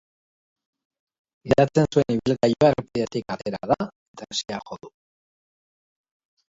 Gidatzen 1.49 1.85
zuen 1.97 2.15
ibilgailua 2.15 2.71
errepidetik 2.73 3.35
atera 3.37 3.73
da 3.75 3.79
eta 3.89 4.31
hesia 4.31 4.65
jo 4.67 4.83
du. 4.87 4.93